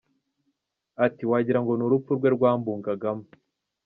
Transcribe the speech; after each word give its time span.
Ati 1.05 1.23
«wagira 1.31 1.59
ngo 1.61 1.71
ni 1.75 1.83
urupfu 1.85 2.09
rwe 2.17 2.29
rwambungagamo. 2.35 3.25